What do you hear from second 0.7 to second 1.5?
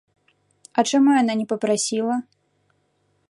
А чаму яна не